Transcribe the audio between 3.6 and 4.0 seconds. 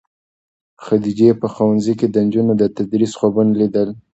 لیدل.